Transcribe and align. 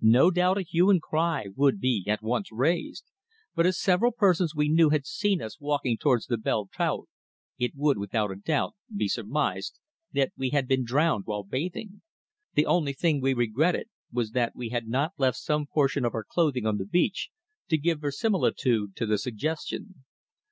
No 0.00 0.30
doubt 0.30 0.58
a 0.58 0.62
hue 0.62 0.90
and 0.90 1.02
cry 1.02 1.46
would 1.56 1.80
be 1.80 2.04
at 2.06 2.22
once 2.22 2.52
raised, 2.52 3.06
but 3.52 3.66
as 3.66 3.76
several 3.80 4.12
persons 4.12 4.54
we 4.54 4.68
knew 4.68 4.90
had 4.90 5.04
seen 5.04 5.42
us 5.42 5.58
walking 5.58 5.98
towards 5.98 6.26
the 6.26 6.38
Belle 6.38 6.68
Tout, 6.72 7.08
it 7.58 7.72
would, 7.74 7.98
without 7.98 8.30
a 8.30 8.36
doubt, 8.36 8.76
be 8.94 9.08
surmised 9.08 9.80
that 10.12 10.30
we 10.36 10.50
had 10.50 10.68
been 10.68 10.84
drowned 10.84 11.24
while 11.26 11.42
bathing. 11.42 12.02
The 12.54 12.64
only 12.66 12.92
thing 12.92 13.20
we 13.20 13.34
regretted 13.34 13.88
was 14.12 14.30
that 14.30 14.54
we 14.54 14.68
had 14.68 14.86
not 14.86 15.14
left 15.18 15.36
some 15.38 15.66
portion 15.66 16.04
of 16.04 16.14
our 16.14 16.22
clothing 16.22 16.64
on 16.64 16.76
the 16.76 16.86
beach 16.86 17.30
to 17.68 17.76
give 17.76 18.00
verisimilitude 18.02 18.94
to 18.94 19.04
the 19.04 19.18
suggestion. 19.18 20.04